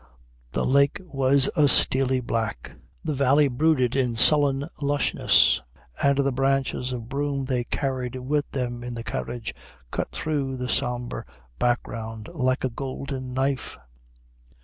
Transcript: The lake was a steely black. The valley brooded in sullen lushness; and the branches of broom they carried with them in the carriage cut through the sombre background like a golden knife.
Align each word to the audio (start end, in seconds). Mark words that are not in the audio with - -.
The 0.53 0.65
lake 0.65 0.99
was 1.13 1.47
a 1.55 1.67
steely 1.67 2.21
black. 2.21 2.71
The 3.03 3.13
valley 3.13 3.47
brooded 3.47 3.95
in 3.95 4.15
sullen 4.15 4.65
lushness; 4.81 5.61
and 6.01 6.17
the 6.17 6.31
branches 6.31 6.91
of 6.91 7.07
broom 7.07 7.45
they 7.45 7.65
carried 7.65 8.15
with 8.15 8.49
them 8.49 8.83
in 8.83 8.95
the 8.95 9.03
carriage 9.03 9.53
cut 9.91 10.09
through 10.09 10.57
the 10.57 10.69
sombre 10.69 11.23
background 11.59 12.29
like 12.33 12.63
a 12.63 12.69
golden 12.71 13.35
knife. 13.35 13.77